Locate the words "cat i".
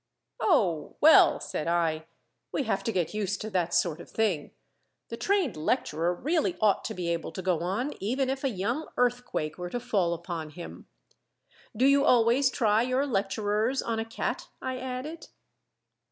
14.05-14.79